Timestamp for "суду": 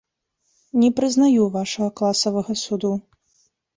2.65-2.93